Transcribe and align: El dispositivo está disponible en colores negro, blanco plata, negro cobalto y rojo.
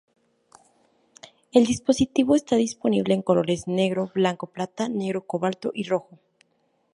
El 1.51 1.67
dispositivo 1.67 2.33
está 2.35 2.55
disponible 2.55 3.13
en 3.13 3.21
colores 3.21 3.67
negro, 3.67 4.11
blanco 4.15 4.47
plata, 4.47 4.89
negro 4.89 5.27
cobalto 5.27 5.69
y 5.75 5.83
rojo. 5.83 6.17